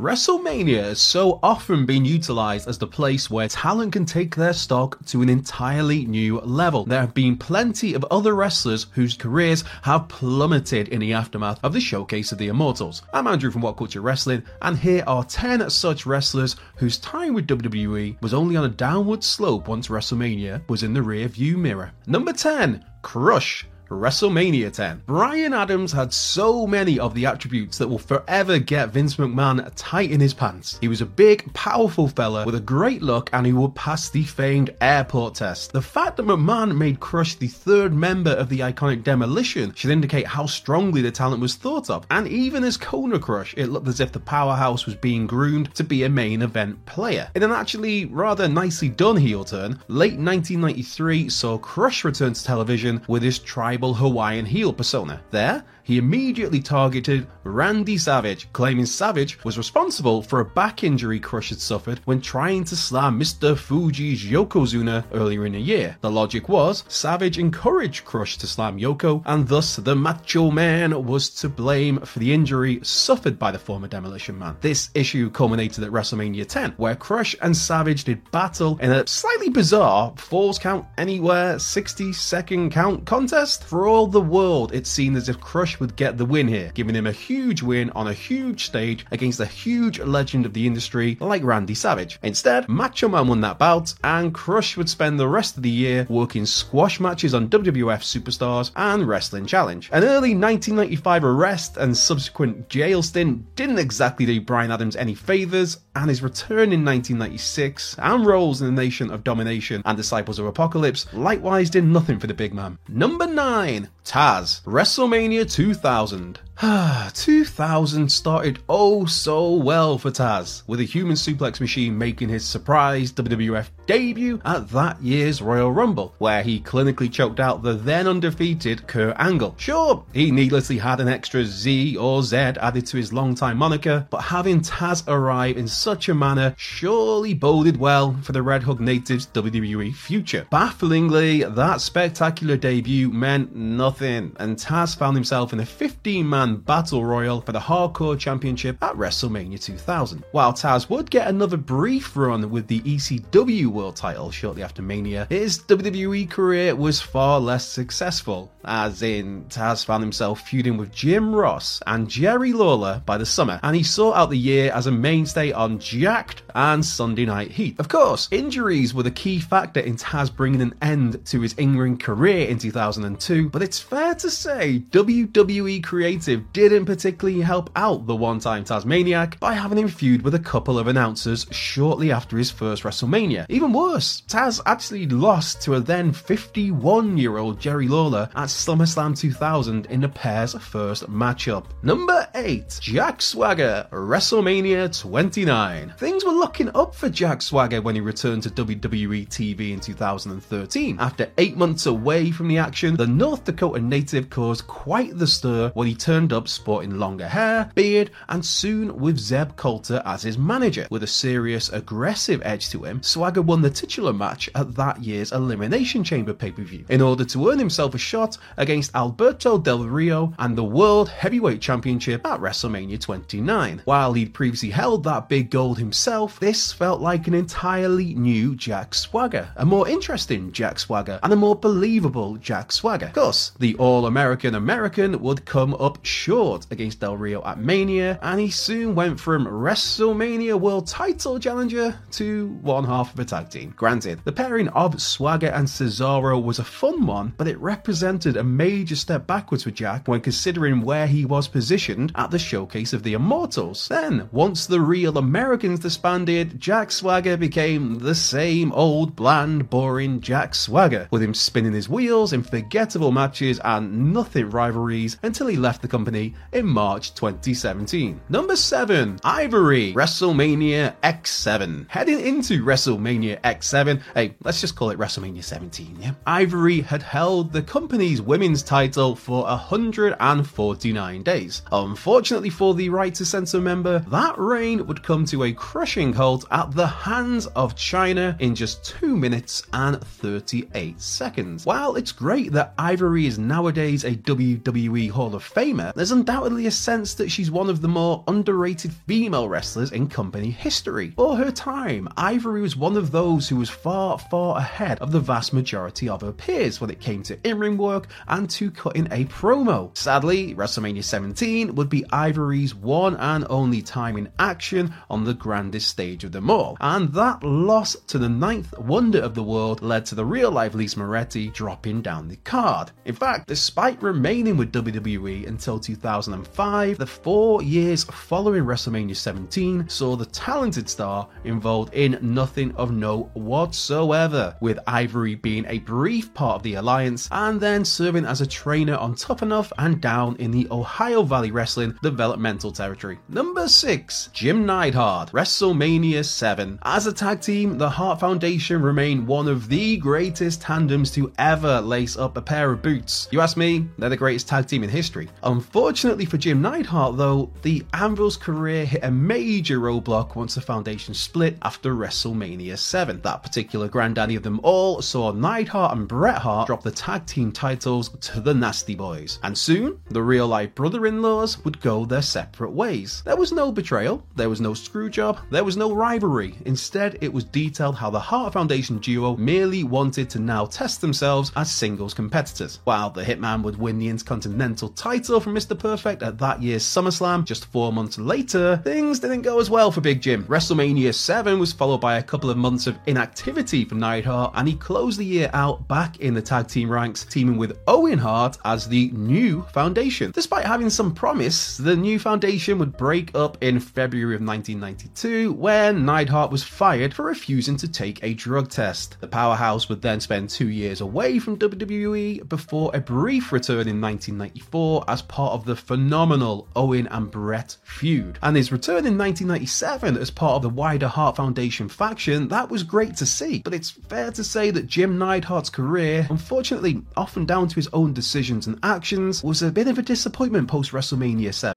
WrestleMania 0.00 0.82
has 0.82 0.98
so 0.98 1.38
often 1.42 1.84
been 1.84 2.06
utilized 2.06 2.66
as 2.66 2.78
the 2.78 2.86
place 2.86 3.28
where 3.28 3.48
talent 3.48 3.92
can 3.92 4.06
take 4.06 4.34
their 4.34 4.54
stock 4.54 5.04
to 5.04 5.20
an 5.20 5.28
entirely 5.28 6.06
new 6.06 6.40
level. 6.40 6.86
There 6.86 7.02
have 7.02 7.12
been 7.12 7.36
plenty 7.36 7.92
of 7.92 8.06
other 8.10 8.34
wrestlers 8.34 8.86
whose 8.92 9.14
careers 9.14 9.62
have 9.82 10.08
plummeted 10.08 10.88
in 10.88 11.00
the 11.00 11.12
aftermath 11.12 11.60
of 11.62 11.74
the 11.74 11.80
showcase 11.80 12.32
of 12.32 12.38
the 12.38 12.48
Immortals. 12.48 13.02
I'm 13.12 13.26
Andrew 13.26 13.50
from 13.50 13.60
What 13.60 13.76
Culture 13.76 14.00
Wrestling, 14.00 14.42
and 14.62 14.78
here 14.78 15.04
are 15.06 15.22
10 15.22 15.68
such 15.68 16.06
wrestlers 16.06 16.56
whose 16.76 16.96
time 16.96 17.34
with 17.34 17.46
WWE 17.46 18.22
was 18.22 18.32
only 18.32 18.56
on 18.56 18.64
a 18.64 18.70
downward 18.70 19.22
slope 19.22 19.68
once 19.68 19.88
WrestleMania 19.88 20.66
was 20.66 20.82
in 20.82 20.94
the 20.94 21.02
rear 21.02 21.28
view 21.28 21.58
mirror. 21.58 21.92
Number 22.06 22.32
10, 22.32 22.82
Crush. 23.02 23.66
WrestleMania 23.90 24.72
10. 24.72 25.02
Brian 25.06 25.52
Adams 25.52 25.90
had 25.90 26.12
so 26.12 26.64
many 26.64 26.98
of 27.00 27.12
the 27.12 27.26
attributes 27.26 27.76
that 27.78 27.88
will 27.88 27.98
forever 27.98 28.60
get 28.60 28.90
Vince 28.90 29.16
McMahon 29.16 29.68
tight 29.74 30.12
in 30.12 30.20
his 30.20 30.32
pants. 30.32 30.78
He 30.80 30.86
was 30.86 31.00
a 31.00 31.06
big, 31.06 31.52
powerful 31.54 32.06
fella 32.06 32.46
with 32.46 32.54
a 32.54 32.60
great 32.60 33.02
look 33.02 33.30
and 33.32 33.44
he 33.44 33.52
would 33.52 33.74
pass 33.74 34.08
the 34.08 34.22
famed 34.22 34.74
airport 34.80 35.34
test. 35.34 35.72
The 35.72 35.82
fact 35.82 36.16
that 36.16 36.26
McMahon 36.26 36.76
made 36.76 37.00
Crush 37.00 37.34
the 37.34 37.48
third 37.48 37.92
member 37.92 38.30
of 38.30 38.48
the 38.48 38.60
iconic 38.60 39.02
Demolition 39.02 39.74
should 39.74 39.90
indicate 39.90 40.26
how 40.26 40.46
strongly 40.46 41.02
the 41.02 41.10
talent 41.10 41.42
was 41.42 41.56
thought 41.56 41.90
of. 41.90 42.06
And 42.12 42.28
even 42.28 42.62
as 42.62 42.76
Kona 42.76 43.18
Crush, 43.18 43.54
it 43.56 43.66
looked 43.66 43.88
as 43.88 43.98
if 43.98 44.12
the 44.12 44.20
powerhouse 44.20 44.86
was 44.86 44.94
being 44.94 45.26
groomed 45.26 45.74
to 45.74 45.82
be 45.82 46.04
a 46.04 46.08
main 46.08 46.42
event 46.42 46.86
player. 46.86 47.28
In 47.34 47.42
an 47.42 47.50
actually 47.50 48.04
rather 48.04 48.48
nicely 48.48 48.88
done 48.88 49.16
heel 49.16 49.44
turn, 49.44 49.80
late 49.88 50.16
1993 50.16 51.28
saw 51.28 51.58
Crush 51.58 52.04
return 52.04 52.34
to 52.34 52.44
television 52.44 53.02
with 53.08 53.22
his 53.24 53.40
Hawaiian 53.80 54.44
heel 54.46 54.72
persona. 54.72 55.20
There, 55.30 55.64
he 55.90 55.98
immediately 55.98 56.60
targeted 56.60 57.26
Randy 57.42 57.98
Savage, 57.98 58.46
claiming 58.52 58.86
Savage 58.86 59.42
was 59.42 59.58
responsible 59.58 60.22
for 60.22 60.38
a 60.38 60.44
back 60.44 60.84
injury 60.84 61.18
Crush 61.18 61.48
had 61.48 61.60
suffered 61.60 62.00
when 62.04 62.20
trying 62.20 62.62
to 62.62 62.76
slam 62.76 63.18
Mr. 63.18 63.58
Fuji's 63.58 64.22
Yokozuna 64.22 65.04
earlier 65.12 65.46
in 65.46 65.54
the 65.54 65.58
year. 65.58 65.96
The 66.00 66.08
logic 66.08 66.48
was 66.48 66.84
Savage 66.86 67.38
encouraged 67.38 68.04
Crush 68.04 68.38
to 68.38 68.46
slam 68.46 68.78
Yoko, 68.78 69.24
and 69.26 69.48
thus 69.48 69.74
the 69.74 69.96
Macho 69.96 70.52
Man 70.52 71.06
was 71.06 71.28
to 71.40 71.48
blame 71.48 71.98
for 72.02 72.20
the 72.20 72.32
injury 72.32 72.78
suffered 72.84 73.36
by 73.36 73.50
the 73.50 73.58
former 73.58 73.88
Demolition 73.88 74.38
Man. 74.38 74.56
This 74.60 74.90
issue 74.94 75.28
culminated 75.28 75.82
at 75.82 75.90
WrestleMania 75.90 76.46
10, 76.46 76.74
where 76.76 76.94
Crush 76.94 77.34
and 77.42 77.56
Savage 77.56 78.04
did 78.04 78.30
battle 78.30 78.78
in 78.80 78.92
a 78.92 79.04
slightly 79.08 79.48
bizarre 79.48 80.14
Falls 80.16 80.56
Count 80.56 80.86
Anywhere 80.98 81.58
60 81.58 82.12
second 82.12 82.70
count 82.70 83.06
contest. 83.06 83.64
For 83.64 83.88
all 83.88 84.06
the 84.06 84.20
world, 84.20 84.72
it 84.72 84.86
seemed 84.86 85.16
as 85.16 85.28
if 85.28 85.40
Crush 85.40 85.79
would 85.80 85.96
get 85.96 86.18
the 86.18 86.24
win 86.24 86.46
here, 86.48 86.70
giving 86.74 86.94
him 86.94 87.06
a 87.06 87.12
huge 87.12 87.62
win 87.62 87.90
on 87.90 88.06
a 88.06 88.12
huge 88.12 88.66
stage 88.66 89.06
against 89.10 89.40
a 89.40 89.46
huge 89.46 89.98
legend 89.98 90.46
of 90.46 90.52
the 90.52 90.66
industry 90.66 91.16
like 91.20 91.42
Randy 91.42 91.74
Savage. 91.74 92.18
Instead, 92.22 92.68
Macho 92.68 93.08
Man 93.08 93.26
won 93.26 93.40
that 93.40 93.58
bout, 93.58 93.94
and 94.04 94.34
Crush 94.34 94.76
would 94.76 94.88
spend 94.88 95.18
the 95.18 95.28
rest 95.28 95.56
of 95.56 95.62
the 95.62 95.70
year 95.70 96.06
working 96.08 96.46
squash 96.46 97.00
matches 97.00 97.34
on 97.34 97.48
WWF 97.48 98.02
Superstars 98.02 98.70
and 98.76 99.08
Wrestling 99.08 99.46
Challenge. 99.46 99.88
An 99.92 100.04
early 100.04 100.34
1995 100.34 101.24
arrest 101.24 101.76
and 101.76 101.96
subsequent 101.96 102.68
jail 102.68 103.02
stint 103.02 103.56
didn't 103.56 103.78
exactly 103.78 104.26
do 104.26 104.40
Brian 104.40 104.70
Adams 104.70 104.96
any 104.96 105.14
favours, 105.14 105.78
and 105.94 106.08
his 106.08 106.22
return 106.22 106.72
in 106.72 106.84
1996 106.84 107.96
and 107.98 108.26
roles 108.26 108.60
in 108.60 108.66
the 108.66 108.82
Nation 108.82 109.10
of 109.10 109.24
Domination 109.24 109.82
and 109.84 109.96
Disciples 109.96 110.38
of 110.38 110.46
Apocalypse 110.46 111.06
likewise 111.12 111.70
did 111.70 111.84
nothing 111.84 112.18
for 112.18 112.26
the 112.26 112.34
big 112.34 112.54
man. 112.54 112.78
Number 112.88 113.26
9, 113.26 113.88
Taz, 114.04 114.62
WrestleMania 114.64 115.52
2000. 115.60 116.38
2000 117.14 118.12
started 118.12 118.58
oh 118.68 119.06
so 119.06 119.54
well 119.54 119.96
for 119.96 120.10
Taz, 120.10 120.62
with 120.66 120.80
a 120.80 120.84
human 120.84 121.16
suplex 121.16 121.58
machine 121.58 121.96
making 121.96 122.28
his 122.28 122.44
surprise 122.44 123.12
WWF 123.12 123.70
debut 123.86 124.38
at 124.44 124.68
that 124.68 125.00
year's 125.02 125.40
Royal 125.40 125.72
Rumble, 125.72 126.14
where 126.18 126.42
he 126.42 126.60
clinically 126.60 127.10
choked 127.10 127.40
out 127.40 127.62
the 127.62 127.72
then 127.72 128.06
undefeated 128.06 128.86
Kurt 128.86 129.16
Angle. 129.18 129.54
Sure, 129.56 130.04
he 130.12 130.30
needlessly 130.30 130.76
had 130.76 131.00
an 131.00 131.08
extra 131.08 131.46
Z 131.46 131.96
or 131.96 132.22
Z 132.22 132.36
added 132.36 132.86
to 132.88 132.98
his 132.98 133.10
longtime 133.10 133.56
moniker, 133.56 134.06
but 134.10 134.20
having 134.20 134.60
Taz 134.60 135.02
arrive 135.08 135.56
in 135.56 135.66
such 135.66 136.10
a 136.10 136.14
manner 136.14 136.54
surely 136.58 137.32
boded 137.32 137.78
well 137.78 138.14
for 138.22 138.32
the 138.32 138.42
Red 138.42 138.62
Hook 138.62 138.80
native's 138.80 139.26
WWE 139.28 139.94
future. 139.94 140.46
Bafflingly, 140.52 141.54
that 141.54 141.80
spectacular 141.80 142.58
debut 142.58 143.08
meant 143.08 143.56
nothing, 143.56 144.36
and 144.38 144.58
Taz 144.58 144.94
found 144.94 145.16
himself 145.16 145.54
in 145.54 145.60
a 145.60 145.66
15 145.66 146.28
man 146.28 146.49
battle 146.56 147.04
royal 147.04 147.40
for 147.40 147.52
the 147.52 147.58
Hardcore 147.58 148.18
Championship 148.18 148.76
at 148.82 148.94
WrestleMania 148.94 149.62
2000. 149.62 150.24
While 150.32 150.52
Taz 150.52 150.88
would 150.90 151.10
get 151.10 151.28
another 151.28 151.56
brief 151.56 152.16
run 152.16 152.50
with 152.50 152.66
the 152.66 152.80
ECW 152.80 153.66
World 153.66 153.96
title 153.96 154.30
shortly 154.30 154.62
after 154.62 154.82
Mania, 154.82 155.26
his 155.30 155.58
WWE 155.60 156.28
career 156.30 156.74
was 156.74 157.00
far 157.00 157.40
less 157.40 157.66
successful, 157.66 158.52
as 158.64 159.02
in 159.02 159.44
Taz 159.44 159.84
found 159.84 160.02
himself 160.02 160.42
feuding 160.42 160.76
with 160.76 160.92
Jim 160.92 161.34
Ross 161.34 161.80
and 161.86 162.08
Jerry 162.08 162.52
Lawler 162.52 163.02
by 163.06 163.18
the 163.18 163.26
summer, 163.26 163.60
and 163.62 163.74
he 163.74 163.82
saw 163.82 164.12
out 164.14 164.30
the 164.30 164.36
year 164.36 164.72
as 164.72 164.86
a 164.86 164.92
mainstay 164.92 165.52
on 165.52 165.78
Jakked 165.78 166.42
and 166.54 166.84
Sunday 166.84 167.24
Night 167.24 167.50
Heat. 167.50 167.78
Of 167.78 167.88
course, 167.88 168.28
injuries 168.30 168.92
were 168.92 169.02
the 169.02 169.10
key 169.10 169.38
factor 169.38 169.80
in 169.80 169.96
Taz 169.96 170.34
bringing 170.34 170.60
an 170.60 170.74
end 170.82 171.24
to 171.26 171.40
his 171.40 171.54
in-ring 171.54 171.98
career 171.98 172.48
in 172.48 172.58
2002, 172.58 173.48
but 173.50 173.62
it's 173.62 173.78
fair 173.78 174.14
to 174.16 174.30
say 174.30 174.82
WWE 174.90 175.82
Creative 175.82 176.52
didn't 176.52 176.86
particularly 176.86 177.40
help 177.40 177.70
out 177.76 178.06
the 178.06 178.16
one-time 178.16 178.64
Tasmaniac 178.64 179.40
by 179.40 179.54
having 179.54 179.78
him 179.78 179.88
feud 179.88 180.22
with 180.22 180.34
a 180.34 180.38
couple 180.38 180.78
of 180.78 180.86
announcers 180.86 181.46
shortly 181.50 182.12
after 182.12 182.36
his 182.36 182.50
first 182.50 182.82
WrestleMania. 182.82 183.46
Even 183.48 183.72
worse, 183.72 184.22
Taz 184.28 184.60
actually 184.66 185.06
lost 185.06 185.62
to 185.62 185.74
a 185.74 185.80
then 185.80 186.12
51-year-old 186.12 187.60
Jerry 187.60 187.88
Lawler 187.88 188.28
at 188.34 188.49
SummerSlam 188.50 189.18
2000 189.18 189.86
in 189.86 190.00
the 190.00 190.08
pair's 190.08 190.54
first 190.54 191.10
matchup. 191.10 191.66
Number 191.82 192.28
8, 192.34 192.78
Jack 192.80 193.22
Swagger, 193.22 193.86
WrestleMania 193.90 194.98
29. 195.00 195.94
Things 195.98 196.24
were 196.24 196.32
looking 196.32 196.70
up 196.74 196.94
for 196.94 197.08
Jack 197.08 197.42
Swagger 197.42 197.80
when 197.80 197.94
he 197.94 198.00
returned 198.00 198.42
to 198.42 198.50
WWE 198.50 199.28
TV 199.28 199.72
in 199.72 199.80
2013. 199.80 200.98
After 200.98 201.30
8 201.38 201.56
months 201.56 201.86
away 201.86 202.30
from 202.30 202.48
the 202.48 202.58
action, 202.58 202.96
the 202.96 203.06
North 203.06 203.44
Dakota 203.44 203.80
native 203.80 204.30
caused 204.30 204.66
quite 204.66 205.18
the 205.18 205.26
stir 205.26 205.70
when 205.74 205.86
he 205.88 205.94
turned 205.94 206.32
up 206.32 206.48
sporting 206.48 206.98
longer 206.98 207.28
hair, 207.28 207.70
beard, 207.74 208.10
and 208.28 208.44
soon 208.44 208.98
with 208.98 209.18
Zeb 209.18 209.56
Colter 209.56 210.02
as 210.04 210.22
his 210.22 210.38
manager. 210.38 210.86
With 210.90 211.02
a 211.02 211.06
serious, 211.06 211.68
aggressive 211.70 212.42
edge 212.44 212.70
to 212.70 212.84
him, 212.84 213.02
Swagger 213.02 213.42
won 213.42 213.62
the 213.62 213.70
titular 213.70 214.12
match 214.12 214.48
at 214.54 214.74
that 214.74 215.02
year's 215.02 215.32
Elimination 215.32 216.04
Chamber 216.04 216.32
pay 216.32 216.50
per 216.50 216.62
view 216.62 216.84
in 216.88 217.00
order 217.00 217.24
to 217.24 217.50
earn 217.50 217.58
himself 217.58 217.94
a 217.94 217.98
shot 217.98 218.36
against 218.56 218.94
Alberto 218.94 219.58
Del 219.58 219.84
Rio 219.84 220.32
and 220.38 220.56
the 220.56 220.64
World 220.64 221.08
Heavyweight 221.08 221.60
Championship 221.60 222.26
at 222.26 222.40
WrestleMania 222.40 223.00
29. 223.00 223.82
While 223.84 224.12
he'd 224.12 224.34
previously 224.34 224.70
held 224.70 225.04
that 225.04 225.28
big 225.28 225.50
gold 225.50 225.78
himself, 225.78 226.40
this 226.40 226.72
felt 226.72 227.00
like 227.00 227.26
an 227.26 227.34
entirely 227.34 228.14
new 228.14 228.54
Jack 228.56 228.94
Swagger, 228.94 229.50
a 229.56 229.64
more 229.64 229.88
interesting 229.88 230.52
Jack 230.52 230.78
Swagger, 230.78 231.18
and 231.22 231.32
a 231.32 231.36
more 231.36 231.56
believable 231.56 232.36
Jack 232.36 232.72
Swagger. 232.72 233.06
Of 233.06 233.12
course, 233.12 233.52
the 233.58 233.74
All 233.76 234.06
American 234.06 234.54
American 234.54 235.20
would 235.20 235.44
come 235.44 235.74
up 235.74 235.98
short 236.04 236.66
against 236.70 237.00
Del 237.00 237.16
Rio 237.16 237.42
at 237.44 237.58
Mania, 237.58 238.18
and 238.22 238.40
he 238.40 238.50
soon 238.50 238.94
went 238.94 239.18
from 239.18 239.46
WrestleMania 239.46 240.58
World 240.58 240.86
Title 240.86 241.38
Challenger 241.38 241.98
to 242.12 242.48
one 242.62 242.84
half 242.84 243.12
of 243.12 243.18
a 243.20 243.24
tag 243.24 243.50
team. 243.50 243.72
Granted, 243.76 244.20
the 244.24 244.32
pairing 244.32 244.68
of 244.68 245.00
Swagger 245.00 245.48
and 245.48 245.66
Cesaro 245.66 246.42
was 246.42 246.58
a 246.58 246.64
fun 246.64 247.06
one, 247.06 247.32
but 247.36 247.48
it 247.48 247.58
represented 247.58 248.29
a 248.36 248.44
major 248.44 248.96
step 248.96 249.26
backwards 249.26 249.64
for 249.64 249.70
Jack 249.70 250.06
when 250.08 250.20
considering 250.20 250.80
where 250.82 251.06
he 251.06 251.24
was 251.24 251.48
positioned 251.48 252.12
at 252.14 252.30
the 252.30 252.38
showcase 252.38 252.92
of 252.92 253.02
the 253.02 253.14
Immortals. 253.14 253.88
Then, 253.88 254.28
once 254.32 254.66
the 254.66 254.80
real 254.80 255.18
Americans 255.18 255.80
disbanded, 255.80 256.60
Jack 256.60 256.90
Swagger 256.90 257.36
became 257.36 257.98
the 257.98 258.14
same 258.14 258.72
old, 258.72 259.16
bland, 259.16 259.70
boring 259.70 260.20
Jack 260.20 260.54
Swagger, 260.54 261.08
with 261.10 261.22
him 261.22 261.34
spinning 261.34 261.72
his 261.72 261.88
wheels 261.88 262.32
in 262.32 262.42
forgettable 262.42 263.12
matches 263.12 263.60
and 263.64 264.12
nothing 264.12 264.50
rivalries 264.50 265.18
until 265.22 265.46
he 265.46 265.56
left 265.56 265.82
the 265.82 265.88
company 265.88 266.34
in 266.52 266.66
March 266.66 267.14
2017. 267.14 268.20
Number 268.28 268.56
7, 268.56 269.20
Ivory, 269.24 269.92
WrestleMania 269.94 270.94
X7. 271.02 271.88
Heading 271.88 272.20
into 272.20 272.64
WrestleMania 272.64 273.40
X7, 273.40 274.00
hey, 274.14 274.34
let's 274.42 274.60
just 274.60 274.76
call 274.76 274.90
it 274.90 274.98
WrestleMania 274.98 275.42
17, 275.42 275.98
yeah? 276.00 276.12
Ivory 276.26 276.80
had 276.80 277.02
held 277.02 277.52
the 277.52 277.62
company's 277.62 278.19
women's 278.20 278.62
title 278.62 279.14
for 279.16 279.44
149 279.44 281.22
days. 281.22 281.62
Unfortunately 281.72 282.50
for 282.50 282.74
the 282.74 282.88
Right 282.88 283.14
to 283.14 283.24
Censor 283.24 283.60
member, 283.60 284.00
that 284.08 284.38
reign 284.38 284.86
would 284.86 285.02
come 285.02 285.24
to 285.26 285.44
a 285.44 285.52
crushing 285.52 286.12
halt 286.12 286.44
at 286.50 286.72
the 286.72 286.86
hands 286.86 287.46
of 287.48 287.74
Chyna 287.74 288.40
in 288.40 288.54
just 288.54 288.84
2 288.84 289.16
minutes 289.16 289.62
and 289.72 290.00
38 290.00 291.00
seconds. 291.00 291.64
While 291.64 291.96
it's 291.96 292.12
great 292.12 292.52
that 292.52 292.74
Ivory 292.78 293.26
is 293.26 293.38
nowadays 293.38 294.04
a 294.04 294.12
WWE 294.12 295.10
Hall 295.10 295.34
of 295.34 295.44
Famer, 295.44 295.94
there's 295.94 296.12
undoubtedly 296.12 296.66
a 296.66 296.70
sense 296.70 297.14
that 297.14 297.30
she's 297.30 297.50
one 297.50 297.70
of 297.70 297.80
the 297.80 297.88
more 297.88 298.24
underrated 298.28 298.92
female 299.06 299.48
wrestlers 299.48 299.92
in 299.92 300.08
company 300.08 300.50
history. 300.50 301.12
For 301.16 301.36
her 301.36 301.50
time, 301.50 302.08
Ivory 302.16 302.62
was 302.62 302.76
one 302.76 302.96
of 302.96 303.10
those 303.10 303.48
who 303.48 303.56
was 303.56 303.70
far, 303.70 304.18
far 304.18 304.58
ahead 304.58 304.98
of 305.00 305.12
the 305.12 305.20
vast 305.20 305.52
majority 305.52 306.08
of 306.08 306.20
her 306.20 306.32
peers 306.32 306.80
when 306.80 306.90
it 306.90 307.00
came 307.00 307.22
to 307.24 307.38
in 307.48 307.58
ring 307.58 307.76
work 307.76 308.08
and 308.28 308.48
to 308.50 308.70
cut 308.70 308.96
in 308.96 309.06
a 309.12 309.24
promo. 309.26 309.96
Sadly, 309.96 310.54
WrestleMania 310.54 311.04
17 311.04 311.74
would 311.74 311.88
be 311.88 312.04
Ivory's 312.10 312.74
one 312.74 313.16
and 313.16 313.46
only 313.50 313.82
time 313.82 314.16
in 314.16 314.30
action 314.38 314.92
on 315.08 315.24
the 315.24 315.34
grandest 315.34 315.88
stage 315.88 316.24
of 316.24 316.32
them 316.32 316.50
all, 316.50 316.76
and 316.80 317.12
that 317.14 317.42
loss 317.42 317.96
to 318.06 318.18
the 318.18 318.28
ninth 318.28 318.76
wonder 318.78 319.20
of 319.20 319.34
the 319.34 319.42
world 319.42 319.82
led 319.82 320.06
to 320.06 320.14
the 320.14 320.24
real 320.24 320.50
life 320.50 320.74
Lisa 320.74 320.98
Moretti 320.98 321.48
dropping 321.50 322.02
down 322.02 322.28
the 322.28 322.36
card. 322.36 322.90
In 323.04 323.14
fact, 323.14 323.48
despite 323.48 324.02
remaining 324.02 324.56
with 324.56 324.72
WWE 324.72 325.46
until 325.46 325.78
2005, 325.78 326.98
the 326.98 327.06
four 327.06 327.62
years 327.62 328.04
following 328.04 328.64
WrestleMania 328.64 329.16
17 329.16 329.88
saw 329.88 330.16
the 330.16 330.26
talented 330.26 330.88
star 330.88 331.28
involved 331.44 331.94
in 331.94 332.18
nothing 332.22 332.72
of 332.76 332.90
note 332.90 333.30
whatsoever, 333.34 334.56
with 334.60 334.78
Ivory 334.86 335.34
being 335.34 335.64
a 335.66 335.78
brief 335.80 336.32
part 336.34 336.56
of 336.56 336.62
the 336.62 336.74
alliance 336.74 337.28
and 337.32 337.60
then 337.60 337.84
serving 338.00 338.24
as 338.24 338.40
a 338.40 338.46
trainer 338.46 338.96
on 338.96 339.14
Enough 339.42 339.72
and 339.78 340.00
down 340.00 340.36
in 340.36 340.50
the 340.50 340.66
Ohio 340.70 341.22
Valley 341.22 341.50
Wrestling 341.50 341.94
developmental 342.02 342.72
territory. 342.72 343.18
Number 343.28 343.68
6, 343.68 344.30
Jim 344.32 344.64
Neidhart, 344.64 345.30
WrestleMania 345.32 346.24
7. 346.24 346.78
As 346.82 347.06
a 347.06 347.12
tag 347.12 347.42
team, 347.42 347.76
the 347.76 347.90
Hart 347.90 348.20
Foundation 348.20 348.80
remain 348.80 349.26
one 349.26 349.48
of 349.48 349.68
the 349.68 349.98
greatest 349.98 350.62
tandems 350.62 351.10
to 351.10 351.30
ever 351.38 351.82
lace 351.82 352.16
up 352.16 352.38
a 352.38 352.42
pair 352.42 352.72
of 352.72 352.80
boots. 352.80 353.28
You 353.30 353.42
ask 353.42 353.58
me, 353.58 353.86
they're 353.98 354.08
the 354.08 354.16
greatest 354.16 354.48
tag 354.48 354.66
team 354.66 354.82
in 354.82 354.88
history. 354.88 355.28
Unfortunately 355.42 356.24
for 356.24 356.38
Jim 356.38 356.62
Neidhart, 356.62 357.18
though, 357.18 357.50
the 357.60 357.84
Anvil's 357.92 358.38
career 358.38 358.86
hit 358.86 359.04
a 359.04 359.10
major 359.10 359.78
roadblock 359.78 360.36
once 360.36 360.54
the 360.54 360.62
Foundation 360.62 361.12
split 361.12 361.58
after 361.62 361.94
WrestleMania 361.94 362.78
7. 362.78 363.20
That 363.20 363.42
particular 363.42 363.88
granddaddy 363.88 364.36
of 364.36 364.42
them 364.42 364.60
all 364.62 365.02
saw 365.02 365.32
Neidhart 365.32 365.96
and 365.96 366.08
Bret 366.08 366.38
Hart 366.38 366.66
drop 366.66 366.82
the 366.82 366.90
tag 366.90 367.26
team 367.26 367.52
to 367.98 368.40
the 368.40 368.54
Nasty 368.54 368.94
Boys. 368.94 369.40
And 369.42 369.56
soon, 369.58 370.00
the 370.10 370.22
real 370.22 370.46
life 370.46 370.74
brother 370.74 371.06
in 371.06 371.22
laws 371.22 371.62
would 371.64 371.80
go 371.80 372.04
their 372.04 372.22
separate 372.22 372.70
ways. 372.70 373.22
There 373.24 373.36
was 373.36 373.52
no 373.52 373.72
betrayal, 373.72 374.24
there 374.36 374.48
was 374.48 374.60
no 374.60 374.74
screw 374.74 375.10
job, 375.10 375.40
there 375.50 375.64
was 375.64 375.76
no 375.76 375.92
rivalry. 375.92 376.54
Instead, 376.66 377.18
it 377.20 377.32
was 377.32 377.44
detailed 377.44 377.96
how 377.96 378.10
the 378.10 378.20
Hart 378.20 378.52
Foundation 378.52 378.98
duo 378.98 379.36
merely 379.36 379.82
wanted 379.82 380.30
to 380.30 380.38
now 380.38 380.66
test 380.66 381.00
themselves 381.00 381.50
as 381.56 381.72
singles 381.72 382.14
competitors. 382.14 382.78
While 382.84 383.10
the 383.10 383.24
Hitman 383.24 383.62
would 383.64 383.76
win 383.76 383.98
the 383.98 384.08
Intercontinental 384.08 384.90
title 384.90 385.40
from 385.40 385.54
Mr. 385.54 385.76
Perfect 385.76 386.22
at 386.22 386.38
that 386.38 386.62
year's 386.62 386.84
SummerSlam, 386.84 387.44
just 387.44 387.66
four 387.66 387.92
months 387.92 388.18
later, 388.18 388.76
things 388.84 389.18
didn't 389.18 389.42
go 389.42 389.58
as 389.58 389.68
well 389.68 389.90
for 389.90 390.00
Big 390.00 390.20
Jim. 390.20 390.44
WrestleMania 390.44 391.12
7 391.12 391.58
was 391.58 391.72
followed 391.72 392.00
by 392.00 392.18
a 392.18 392.22
couple 392.22 392.50
of 392.50 392.56
months 392.56 392.86
of 392.86 392.98
inactivity 393.06 393.84
for 393.84 393.96
Neidhart, 393.96 394.52
and 394.54 394.68
he 394.68 394.74
closed 394.74 395.18
the 395.18 395.24
year 395.24 395.50
out 395.52 395.88
back 395.88 396.20
in 396.20 396.34
the 396.34 396.42
tag 396.42 396.68
team 396.68 396.90
ranks, 396.90 397.24
teaming 397.24 397.56
with 397.56 397.78
Owen 397.86 398.18
Hart 398.18 398.58
as 398.64 398.88
the 398.88 399.10
new 399.10 399.62
foundation. 399.72 400.30
Despite 400.32 400.64
having 400.64 400.90
some 400.90 401.14
promise, 401.14 401.76
the 401.76 401.96
new 401.96 402.18
foundation 402.18 402.78
would 402.78 402.96
break 402.96 403.34
up 403.34 403.58
in 403.60 403.80
February 403.80 404.36
of 404.36 404.42
1992 404.42 405.52
when 405.52 406.04
Neidhart 406.04 406.50
was 406.50 406.62
fired 406.62 407.14
for 407.14 407.24
refusing 407.24 407.76
to 407.78 407.88
take 407.88 408.22
a 408.22 408.34
drug 408.34 408.68
test. 408.70 409.16
The 409.20 409.28
powerhouse 409.28 409.88
would 409.88 410.02
then 410.02 410.20
spend 410.20 410.50
two 410.50 410.68
years 410.68 411.00
away 411.00 411.38
from 411.38 411.58
WWE 411.58 412.48
before 412.48 412.90
a 412.94 413.00
brief 413.00 413.52
return 413.52 413.88
in 413.88 414.00
1994 414.00 415.04
as 415.08 415.22
part 415.22 415.52
of 415.52 415.64
the 415.64 415.76
phenomenal 415.76 416.68
Owen 416.76 417.06
and 417.08 417.30
Bret 417.30 417.76
feud. 417.82 418.38
And 418.42 418.56
his 418.56 418.72
return 418.72 419.06
in 419.06 419.18
1997 419.18 420.16
as 420.16 420.30
part 420.30 420.56
of 420.56 420.62
the 420.62 420.68
wider 420.68 421.08
Hart 421.08 421.36
Foundation 421.36 421.88
faction, 421.88 422.48
that 422.48 422.70
was 422.70 422.82
great 422.82 423.16
to 423.16 423.26
see, 423.26 423.60
but 423.60 423.74
it's 423.74 423.90
fair 423.90 424.30
to 424.32 424.44
say 424.44 424.70
that 424.70 424.86
Jim 424.86 425.18
Neidhart's 425.18 425.70
career, 425.70 426.26
unfortunately 426.30 427.02
often 427.16 427.46
down 427.46 427.59
to 427.68 427.74
his 427.76 427.88
own 427.92 428.12
decisions 428.12 428.66
and 428.66 428.78
actions, 428.82 429.42
was 429.42 429.62
a 429.62 429.70
bit 429.70 429.88
of 429.88 429.98
a 429.98 430.02
disappointment 430.02 430.68
post 430.68 430.92
WrestleMania 430.92 431.52
7. 431.54 431.74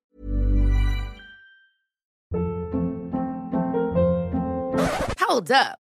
Hold 5.20 5.52
up. 5.52 5.83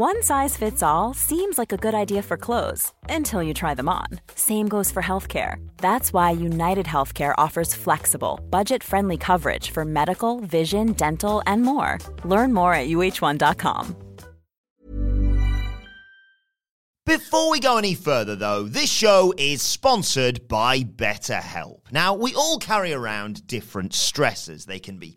One 0.00 0.22
size 0.22 0.56
fits 0.56 0.80
all 0.80 1.12
seems 1.12 1.58
like 1.58 1.72
a 1.72 1.76
good 1.76 1.92
idea 1.92 2.22
for 2.22 2.36
clothes 2.36 2.92
until 3.08 3.42
you 3.42 3.52
try 3.52 3.74
them 3.74 3.88
on. 3.88 4.06
Same 4.36 4.68
goes 4.68 4.92
for 4.92 5.02
healthcare. 5.02 5.56
That's 5.78 6.12
why 6.12 6.30
United 6.30 6.86
Healthcare 6.86 7.34
offers 7.36 7.74
flexible, 7.74 8.38
budget 8.48 8.84
friendly 8.84 9.16
coverage 9.16 9.72
for 9.72 9.84
medical, 9.84 10.38
vision, 10.38 10.92
dental, 10.92 11.42
and 11.48 11.62
more. 11.62 11.98
Learn 12.24 12.54
more 12.54 12.74
at 12.74 12.86
uh1.com. 12.86 13.96
Before 17.04 17.50
we 17.50 17.58
go 17.58 17.78
any 17.78 17.96
further, 17.96 18.36
though, 18.36 18.68
this 18.68 18.92
show 18.92 19.34
is 19.36 19.62
sponsored 19.62 20.46
by 20.46 20.84
BetterHelp. 20.84 21.90
Now, 21.90 22.14
we 22.14 22.36
all 22.36 22.58
carry 22.60 22.92
around 22.92 23.48
different 23.48 23.94
stresses. 23.94 24.66
They 24.66 24.78
can 24.78 24.98
be 24.98 25.16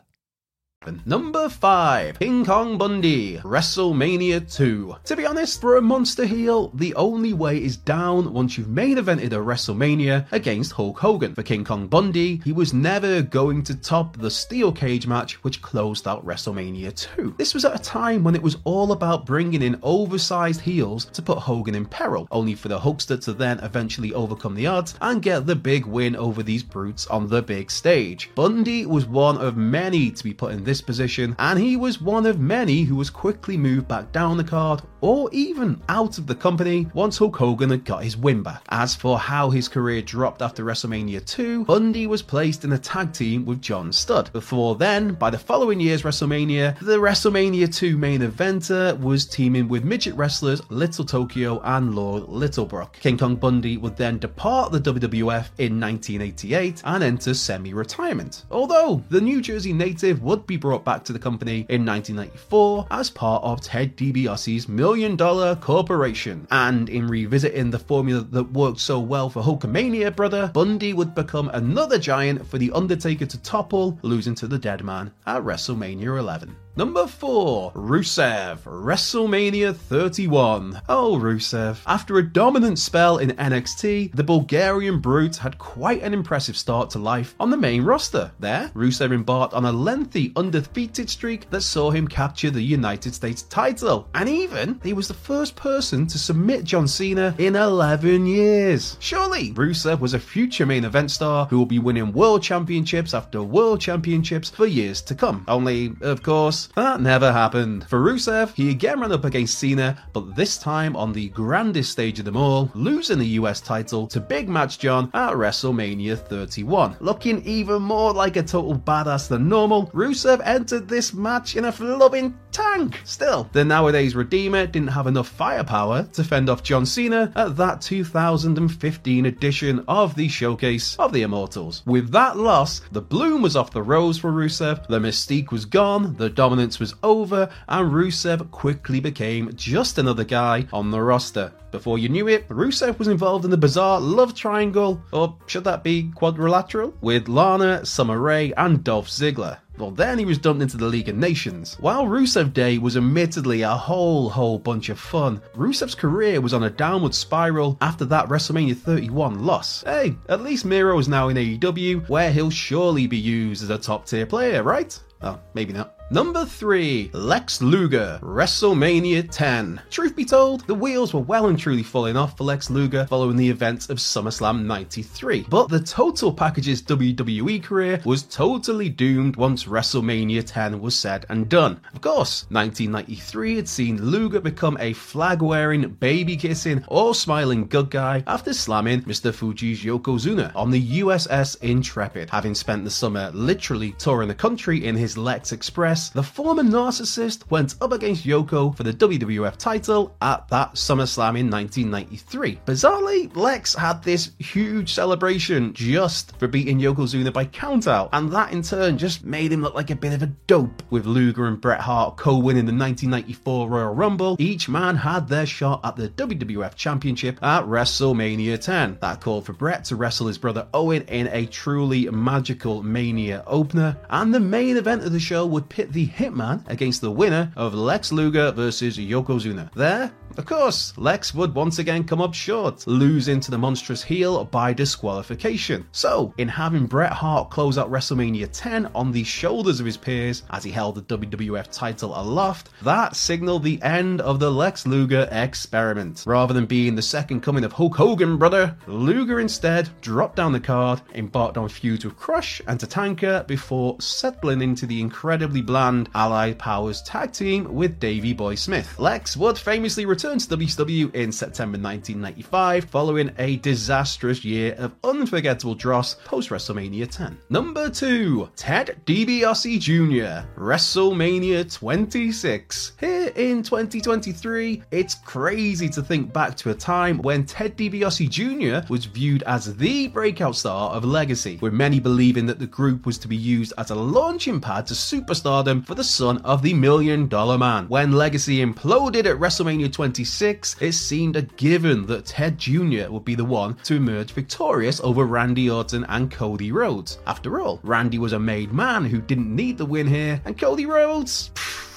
Number 1.05 1.47
5, 1.47 2.17
King 2.17 2.43
Kong 2.43 2.75
Bundy, 2.75 3.37
WrestleMania 3.37 4.51
2. 4.51 4.95
To 5.03 5.15
be 5.15 5.27
honest, 5.27 5.61
for 5.61 5.77
a 5.77 5.81
monster 5.81 6.25
heel, 6.25 6.69
the 6.69 6.95
only 6.95 7.33
way 7.33 7.63
is 7.63 7.77
down 7.77 8.33
once 8.33 8.57
you've 8.57 8.67
main 8.67 8.97
evented 8.97 9.27
a 9.27 9.35
WrestleMania 9.35 10.25
against 10.31 10.71
Hulk 10.71 10.97
Hogan. 10.97 11.35
For 11.35 11.43
King 11.43 11.63
Kong 11.63 11.87
Bundy, 11.87 12.41
he 12.43 12.51
was 12.51 12.73
never 12.73 13.21
going 13.21 13.61
to 13.65 13.75
top 13.75 14.17
the 14.17 14.31
steel 14.31 14.71
cage 14.71 15.05
match 15.05 15.35
which 15.43 15.61
closed 15.61 16.07
out 16.07 16.25
WrestleMania 16.25 16.95
2. 16.95 17.35
This 17.37 17.53
was 17.53 17.63
at 17.63 17.79
a 17.79 17.83
time 17.83 18.23
when 18.23 18.33
it 18.33 18.41
was 18.41 18.57
all 18.63 18.91
about 18.91 19.27
bringing 19.27 19.61
in 19.61 19.79
oversized 19.83 20.61
heels 20.61 21.05
to 21.05 21.21
put 21.21 21.37
Hogan 21.37 21.75
in 21.75 21.85
peril, 21.85 22.27
only 22.31 22.55
for 22.55 22.69
the 22.69 22.79
Hulkster 22.79 23.23
to 23.25 23.33
then 23.33 23.59
eventually 23.59 24.15
overcome 24.15 24.55
the 24.55 24.65
odds 24.65 24.95
and 25.01 25.21
get 25.21 25.45
the 25.45 25.55
big 25.55 25.85
win 25.85 26.15
over 26.15 26.41
these 26.41 26.63
brutes 26.63 27.05
on 27.05 27.27
the 27.27 27.43
big 27.43 27.69
stage. 27.69 28.31
Bundy 28.33 28.87
was 28.87 29.05
one 29.05 29.37
of 29.37 29.55
many 29.55 30.09
to 30.09 30.23
be 30.23 30.33
put 30.33 30.53
in 30.53 30.63
this 30.63 30.70
position, 30.79 31.35
and 31.39 31.59
he 31.59 31.75
was 31.75 31.99
one 31.99 32.25
of 32.25 32.39
many 32.39 32.83
who 32.83 32.95
was 32.95 33.09
quickly 33.09 33.57
moved 33.57 33.87
back 33.87 34.11
down 34.11 34.37
the 34.37 34.43
card 34.43 34.83
or 35.01 35.29
even 35.33 35.81
out 35.89 36.17
of 36.17 36.27
the 36.27 36.35
company 36.35 36.87
once 36.93 37.17
Hulk 37.17 37.35
Hogan 37.35 37.71
had 37.71 37.83
got 37.83 38.03
his 38.03 38.15
win 38.15 38.43
back. 38.43 38.63
As 38.69 38.95
for 38.95 39.17
how 39.17 39.49
his 39.49 39.67
career 39.67 40.01
dropped 40.01 40.41
after 40.41 40.63
WrestleMania 40.63 41.25
2, 41.25 41.65
Bundy 41.65 42.07
was 42.07 42.21
placed 42.21 42.63
in 42.63 42.73
a 42.73 42.77
tag 42.77 43.11
team 43.11 43.45
with 43.45 43.61
John 43.61 43.91
Studd. 43.91 44.31
Before 44.31 44.75
then, 44.75 45.13
by 45.15 45.29
the 45.29 45.37
following 45.37 45.79
year's 45.79 46.03
WrestleMania, 46.03 46.77
the 46.79 46.97
WrestleMania 46.97 47.73
2 47.73 47.97
main 47.97 48.21
eventer 48.21 48.97
was 48.99 49.25
teaming 49.25 49.67
with 49.67 49.83
midget 49.83 50.15
wrestlers 50.15 50.61
Little 50.69 51.05
Tokyo 51.05 51.59
and 51.63 51.95
Lord 51.95 52.23
Littlebrook. 52.23 52.93
King 52.93 53.17
Kong 53.17 53.35
Bundy 53.35 53.77
would 53.77 53.97
then 53.97 54.19
depart 54.19 54.71
the 54.71 54.79
WWF 54.79 55.49
in 55.57 55.79
1988 55.79 56.81
and 56.85 57.03
enter 57.03 57.33
semi 57.33 57.73
retirement. 57.73 58.45
Although 58.51 59.03
the 59.09 59.21
New 59.21 59.41
Jersey 59.41 59.73
native 59.73 60.21
would 60.21 60.45
be 60.45 60.57
brought 60.61 60.85
back 60.85 61.03
to 61.03 61.11
the 61.13 61.19
company 61.19 61.65
in 61.67 61.85
1994 61.85 62.87
as 62.89 63.09
part 63.09 63.43
of 63.43 63.59
Ted 63.59 63.97
DiBiase's 63.97 64.69
Million 64.69 65.17
Dollar 65.17 65.57
Corporation. 65.57 66.47
And 66.51 66.87
in 66.87 67.07
revisiting 67.09 67.71
the 67.71 67.79
formula 67.79 68.21
that 68.31 68.53
worked 68.53 68.79
so 68.79 68.99
well 68.99 69.29
for 69.29 69.43
Hulkamania, 69.43 70.15
brother, 70.15 70.49
Bundy 70.53 70.93
would 70.93 71.13
become 71.13 71.49
another 71.49 71.99
giant 71.99 72.47
for 72.47 72.57
The 72.57 72.71
Undertaker 72.71 73.25
to 73.25 73.41
topple, 73.41 73.99
losing 74.03 74.35
to 74.35 74.47
the 74.47 74.59
Dead 74.59 74.83
Man 74.85 75.11
at 75.27 75.43
WrestleMania 75.43 76.17
11. 76.17 76.55
Number 76.77 77.05
4, 77.05 77.73
Rusev, 77.73 78.59
WrestleMania 78.59 79.75
31. 79.75 80.81
Oh, 80.87 81.19
Rusev. 81.21 81.77
After 81.85 82.17
a 82.17 82.23
dominant 82.23 82.79
spell 82.79 83.17
in 83.17 83.31
NXT, 83.31 84.15
the 84.15 84.23
Bulgarian 84.23 84.99
Brute 84.99 85.35
had 85.35 85.57
quite 85.57 86.01
an 86.01 86.13
impressive 86.13 86.55
start 86.55 86.89
to 86.91 86.99
life 86.99 87.35
on 87.41 87.49
the 87.49 87.57
main 87.57 87.83
roster. 87.83 88.31
There, 88.39 88.71
Rusev 88.73 89.11
embarked 89.11 89.53
on 89.53 89.65
a 89.65 89.71
lengthy 89.71 90.31
undefeated 90.37 91.09
streak 91.09 91.49
that 91.49 91.61
saw 91.61 91.91
him 91.91 92.07
capture 92.07 92.49
the 92.49 92.61
United 92.61 93.13
States 93.13 93.41
title. 93.43 94.07
And 94.15 94.29
even, 94.29 94.79
he 94.81 94.93
was 94.93 95.09
the 95.09 95.13
first 95.13 95.57
person 95.57 96.07
to 96.07 96.17
submit 96.17 96.63
John 96.63 96.87
Cena 96.87 97.35
in 97.37 97.57
11 97.57 98.25
years. 98.25 98.95
Surely, 99.01 99.51
Rusev 99.51 99.99
was 99.99 100.13
a 100.13 100.19
future 100.19 100.65
main 100.65 100.85
event 100.85 101.11
star 101.11 101.47
who 101.47 101.57
will 101.57 101.65
be 101.65 101.79
winning 101.79 102.13
world 102.13 102.41
championships 102.41 103.13
after 103.13 103.43
world 103.43 103.81
championships 103.81 104.49
for 104.49 104.65
years 104.65 105.01
to 105.01 105.15
come. 105.15 105.43
Only, 105.49 105.91
of 105.99 106.23
course, 106.23 106.60
that 106.75 107.01
never 107.01 107.31
happened. 107.31 107.85
For 107.89 107.99
Rusev, 107.99 108.53
he 108.53 108.69
again 108.69 108.99
ran 108.99 109.11
up 109.11 109.25
against 109.25 109.57
Cena, 109.57 109.97
but 110.13 110.35
this 110.35 110.57
time 110.57 110.95
on 110.95 111.13
the 111.13 111.29
grandest 111.29 111.91
stage 111.91 112.19
of 112.19 112.25
them 112.25 112.37
all, 112.37 112.71
losing 112.73 113.19
the 113.19 113.27
US 113.39 113.61
title 113.61 114.07
to 114.07 114.19
Big 114.19 114.49
Match 114.49 114.79
John 114.79 115.09
at 115.13 115.33
WrestleMania 115.33 116.17
31. 116.17 116.97
Looking 116.99 117.41
even 117.43 117.81
more 117.81 118.13
like 118.13 118.35
a 118.35 118.43
total 118.43 118.75
badass 118.75 119.27
than 119.27 119.49
normal, 119.49 119.87
Rusev 119.87 120.41
entered 120.45 120.87
this 120.87 121.13
match 121.13 121.55
in 121.55 121.65
a 121.65 121.71
flubbing 121.71 122.33
tank. 122.51 122.99
Still, 123.05 123.49
the 123.53 123.63
nowadays 123.63 124.15
Redeemer 124.15 124.67
didn't 124.67 124.89
have 124.89 125.07
enough 125.07 125.27
firepower 125.27 126.03
to 126.13 126.23
fend 126.23 126.49
off 126.49 126.63
John 126.63 126.85
Cena 126.85 127.31
at 127.35 127.55
that 127.57 127.81
2015 127.81 129.25
edition 129.25 129.83
of 129.87 130.15
the 130.15 130.27
Showcase 130.27 130.95
of 130.97 131.13
the 131.13 131.21
Immortals. 131.21 131.83
With 131.85 132.11
that 132.11 132.37
loss, 132.37 132.81
the 132.91 133.01
bloom 133.01 133.41
was 133.41 133.55
off 133.55 133.71
the 133.71 133.81
rose 133.81 134.17
for 134.17 134.31
Rusev, 134.31 134.87
the 134.87 134.99
mystique 134.99 135.51
was 135.51 135.65
gone, 135.65 136.15
the 136.17 136.29
dominance 136.51 136.81
was 136.81 136.95
over, 137.01 137.49
and 137.69 137.93
Rusev 137.93 138.51
quickly 138.51 138.99
became 138.99 139.53
just 139.55 139.97
another 139.97 140.25
guy 140.25 140.67
on 140.73 140.91
the 140.91 141.01
roster. 141.01 141.53
Before 141.71 141.97
you 141.97 142.09
knew 142.09 142.27
it, 142.27 142.45
Rusev 142.49 142.99
was 142.99 143.07
involved 143.07 143.45
in 143.45 143.51
the 143.51 143.55
bizarre 143.55 144.01
love 144.01 144.35
triangle, 144.35 145.01
or 145.13 145.37
should 145.47 145.63
that 145.63 145.81
be 145.81 146.11
quadrilateral, 146.13 146.93
with 146.99 147.29
Lana, 147.29 147.85
Summer 147.85 148.19
Rae, 148.19 148.51
and 148.57 148.83
Dolph 148.83 149.07
Ziggler. 149.07 149.59
Well, 149.77 149.91
then 149.91 150.19
he 150.19 150.25
was 150.25 150.37
dumped 150.37 150.61
into 150.61 150.75
the 150.75 150.87
League 150.87 151.07
of 151.07 151.15
Nations. 151.15 151.77
While 151.79 152.05
Rusev 152.05 152.51
Day 152.51 152.77
was 152.77 152.97
admittedly 152.97 153.61
a 153.61 153.69
whole, 153.69 154.29
whole 154.29 154.59
bunch 154.59 154.89
of 154.89 154.99
fun, 154.99 155.41
Rusev's 155.55 155.95
career 155.95 156.41
was 156.41 156.53
on 156.53 156.63
a 156.63 156.69
downward 156.69 157.15
spiral 157.15 157.77
after 157.79 158.03
that 158.05 158.27
WrestleMania 158.27 158.77
31 158.77 159.45
loss. 159.45 159.83
Hey, 159.83 160.17
at 160.27 160.41
least 160.41 160.65
Miro 160.65 160.99
is 160.99 161.07
now 161.07 161.29
in 161.29 161.37
AEW, 161.37 162.09
where 162.09 162.33
he'll 162.33 162.49
surely 162.49 163.07
be 163.07 163.17
used 163.17 163.63
as 163.63 163.69
a 163.69 163.77
top 163.77 164.05
tier 164.05 164.25
player, 164.25 164.63
right? 164.63 164.99
Oh, 165.21 165.39
maybe 165.53 165.71
not. 165.71 166.00
Number 166.11 166.43
3, 166.43 167.11
Lex 167.13 167.61
Luger, 167.61 168.19
WrestleMania 168.21 169.31
10. 169.31 169.79
Truth 169.89 170.13
be 170.13 170.25
told, 170.25 170.67
the 170.67 170.75
wheels 170.75 171.13
were 171.13 171.21
well 171.21 171.45
and 171.45 171.57
truly 171.57 171.83
falling 171.83 172.17
off 172.17 172.35
for 172.35 172.43
Lex 172.43 172.69
Luger 172.69 173.05
following 173.05 173.37
the 173.37 173.49
events 173.49 173.89
of 173.89 173.97
SummerSlam 173.97 174.65
93. 174.65 175.45
But 175.47 175.69
the 175.69 175.79
Total 175.79 176.33
Package's 176.33 176.81
WWE 176.81 177.63
career 177.63 178.01
was 178.03 178.23
totally 178.23 178.89
doomed 178.89 179.37
once 179.37 179.63
WrestleMania 179.63 180.43
10 180.45 180.81
was 180.81 180.97
said 180.97 181.25
and 181.29 181.47
done. 181.47 181.79
Of 181.93 182.01
course, 182.01 182.45
1993 182.49 183.55
had 183.55 183.69
seen 183.69 184.03
Luger 184.03 184.41
become 184.41 184.75
a 184.81 184.91
flag 184.91 185.41
wearing, 185.41 185.91
baby 185.91 186.35
kissing, 186.35 186.83
all 186.89 187.13
smiling 187.13 187.67
good 187.67 187.89
guy 187.89 188.21
after 188.27 188.53
slamming 188.53 189.03
Mr. 189.03 189.33
Fuji's 189.33 189.81
Yokozuna 189.81 190.53
on 190.57 190.71
the 190.71 190.99
USS 190.99 191.55
Intrepid, 191.61 192.29
having 192.31 192.53
spent 192.53 192.83
the 192.83 192.89
summer 192.89 193.31
literally 193.33 193.93
touring 193.93 194.27
the 194.27 194.35
country 194.35 194.85
in 194.85 194.97
his 194.97 195.17
Lex 195.17 195.53
Express 195.53 196.00
the 196.09 196.23
former 196.23 196.63
narcissist 196.63 197.49
went 197.49 197.75
up 197.81 197.91
against 197.91 198.25
Yoko 198.25 198.75
for 198.75 198.83
the 198.83 198.93
WWF 198.93 199.57
title 199.57 200.15
at 200.21 200.47
that 200.49 200.73
SummerSlam 200.73 201.37
in 201.37 201.49
1993. 201.49 202.59
Bizarrely, 202.65 203.35
Lex 203.35 203.75
had 203.75 204.03
this 204.03 204.31
huge 204.39 204.93
celebration 204.93 205.73
just 205.73 206.37
for 206.37 206.47
beating 206.47 206.79
Yokozuna 206.79 207.31
by 207.31 207.45
countout, 207.45 208.09
and 208.13 208.31
that 208.31 208.51
in 208.51 208.61
turn 208.61 208.97
just 208.97 209.23
made 209.23 209.51
him 209.51 209.61
look 209.61 209.75
like 209.75 209.89
a 209.89 209.95
bit 209.95 210.13
of 210.13 210.23
a 210.23 210.27
dope. 210.47 210.83
With 210.89 211.05
Luger 211.05 211.47
and 211.47 211.59
Bret 211.59 211.81
Hart 211.81 212.17
co-winning 212.17 212.65
the 212.65 212.73
1994 212.73 213.69
Royal 213.69 213.93
Rumble, 213.93 214.35
each 214.39 214.67
man 214.67 214.95
had 214.95 215.27
their 215.27 215.45
shot 215.45 215.81
at 215.83 215.95
the 215.95 216.09
WWF 216.09 216.75
Championship 216.75 217.41
at 217.43 217.65
WrestleMania 217.65 218.59
10. 218.59 218.97
That 219.01 219.21
called 219.21 219.45
for 219.45 219.53
Bret 219.53 219.85
to 219.85 219.95
wrestle 219.95 220.27
his 220.27 220.37
brother 220.37 220.67
Owen 220.73 221.03
in 221.03 221.27
a 221.27 221.45
truly 221.45 222.09
magical 222.09 222.83
Mania 222.83 223.43
opener, 223.47 223.97
and 224.09 224.33
the 224.33 224.39
main 224.39 224.77
event 224.77 225.03
of 225.03 225.11
the 225.11 225.19
show 225.19 225.45
would 225.45 225.69
pit 225.69 225.90
the 225.91 226.07
Hitman 226.07 226.67
against 226.69 227.01
the 227.01 227.11
winner 227.11 227.51
of 227.55 227.73
Lex 227.73 228.11
Luger 228.11 228.51
versus 228.51 228.97
Yokozuna. 228.97 229.71
There, 229.73 230.11
of 230.37 230.45
course, 230.45 230.93
Lex 230.97 231.33
would 231.33 231.53
once 231.53 231.79
again 231.79 232.03
come 232.03 232.21
up 232.21 232.33
short, 232.33 232.85
losing 232.87 233.39
to 233.41 233.51
the 233.51 233.57
monstrous 233.57 234.01
heel 234.01 234.43
by 234.45 234.73
disqualification. 234.73 235.85
So, 235.91 236.33
in 236.37 236.47
having 236.47 236.85
Bret 236.85 237.11
Hart 237.11 237.49
close 237.49 237.77
out 237.77 237.91
WrestleMania 237.91 238.49
10 238.51 238.87
on 238.95 239.11
the 239.11 239.23
shoulders 239.23 239.79
of 239.79 239.85
his 239.85 239.97
peers 239.97 240.43
as 240.51 240.63
he 240.63 240.71
held 240.71 240.95
the 240.95 241.17
WWF 241.17 241.71
title 241.71 242.19
aloft, 242.19 242.69
that 242.81 243.15
signaled 243.15 243.63
the 243.63 243.81
end 243.81 244.21
of 244.21 244.39
the 244.39 244.51
Lex 244.51 244.87
Luger 244.87 245.27
experiment. 245.31 246.23
Rather 246.25 246.53
than 246.53 246.65
being 246.65 246.95
the 246.95 247.01
second 247.01 247.41
coming 247.41 247.63
of 247.63 247.73
Hulk 247.73 247.95
Hogan, 247.95 248.37
brother, 248.37 248.75
Luger 248.87 249.39
instead 249.39 249.89
dropped 250.01 250.35
down 250.37 250.51
the 250.51 250.59
card, 250.59 251.01
embarked 251.13 251.57
on 251.57 251.69
feuds 251.69 252.05
with 252.05 252.17
Crush 252.17 252.61
and 252.67 252.79
Tatanka 252.79 253.45
before 253.47 253.99
settling 253.99 254.61
into 254.61 254.85
the 254.85 255.01
incredibly 255.01 255.61
bland 255.61 256.09
Allied 256.15 256.57
Powers 256.57 257.01
tag 257.01 257.31
team 257.31 257.73
with 257.73 257.99
Davey 257.99 258.33
Boy 258.33 258.55
Smith. 258.55 258.97
Lex 258.99 259.35
would 259.35 259.57
famously 259.57 260.05
return 260.05 260.20
returned 260.23 260.41
to 260.41 260.55
WCW 260.55 261.15
in 261.15 261.31
September 261.31 261.79
1995 261.79 262.85
following 262.91 263.31
a 263.39 263.55
disastrous 263.57 264.45
year 264.45 264.75
of 264.77 264.93
unforgettable 265.03 265.73
dross 265.73 266.13
post 266.25 266.51
WrestleMania 266.51 267.09
10. 267.09 267.39
Number 267.49 267.89
2, 267.89 268.47
Ted 268.55 269.01
DiBiase 269.07 269.79
Jr., 269.79 270.47
WrestleMania 270.61 271.73
26. 271.73 272.91
Here 272.99 273.31
in 273.35 273.63
2023, 273.63 274.83
it's 274.91 275.15
crazy 275.15 275.89
to 275.89 276.03
think 276.03 276.31
back 276.31 276.55
to 276.57 276.69
a 276.69 276.75
time 276.75 277.17
when 277.23 277.43
Ted 277.43 277.75
DiBiase 277.75 278.29
Jr. 278.29 278.93
was 278.93 279.05
viewed 279.05 279.41
as 279.47 279.75
the 279.75 280.07
breakout 280.09 280.55
star 280.55 280.91
of 280.91 281.03
Legacy, 281.03 281.57
with 281.63 281.73
many 281.73 281.99
believing 281.99 282.45
that 282.45 282.59
the 282.59 282.67
group 282.67 283.07
was 283.07 283.17
to 283.17 283.27
be 283.27 283.35
used 283.35 283.73
as 283.79 283.89
a 283.89 283.95
launching 283.95 284.61
pad 284.61 284.85
to 284.85 284.93
superstardom 284.93 285.83
for 285.83 285.95
the 285.95 286.03
son 286.03 286.37
of 286.43 286.61
the 286.61 286.75
Million 286.75 287.27
Dollar 287.27 287.57
Man. 287.57 287.87
When 287.87 288.11
Legacy 288.11 288.63
imploded 288.63 289.25
at 289.25 289.39
WrestleMania 289.39 289.91
26, 290.11 290.75
it 290.81 290.91
seemed 290.91 291.37
a 291.37 291.41
given 291.41 292.05
that 292.07 292.25
Ted 292.25 292.57
Jr. 292.57 293.09
would 293.09 293.23
be 293.23 293.33
the 293.33 293.45
one 293.45 293.75
to 293.85 293.95
emerge 293.95 294.33
victorious 294.33 294.99
over 294.99 295.23
Randy 295.23 295.69
Orton 295.69 296.03
and 296.09 296.29
Cody 296.29 296.73
Rhodes. 296.73 297.19
After 297.25 297.61
all, 297.61 297.79
Randy 297.81 298.19
was 298.19 298.33
a 298.33 298.39
made 298.39 298.73
man 298.73 299.05
who 299.05 299.21
didn't 299.21 299.55
need 299.55 299.77
the 299.77 299.85
win 299.85 300.07
here, 300.07 300.41
and 300.43 300.59
Cody 300.59 300.85
Rhodes. 300.85 301.51